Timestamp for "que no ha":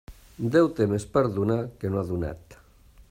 1.83-2.07